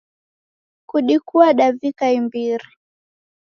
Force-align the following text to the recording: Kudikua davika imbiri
Kudikua 0.89 1.47
davika 1.57 2.05
imbiri 2.17 2.69